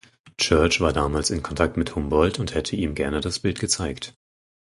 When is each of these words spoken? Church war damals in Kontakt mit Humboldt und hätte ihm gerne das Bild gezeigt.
Church 0.39 0.81
war 0.81 0.93
damals 0.93 1.29
in 1.29 1.43
Kontakt 1.43 1.77
mit 1.77 1.93
Humboldt 1.95 2.39
und 2.39 2.55
hätte 2.55 2.75
ihm 2.75 2.95
gerne 2.95 3.19
das 3.21 3.37
Bild 3.37 3.59
gezeigt. 3.59 4.15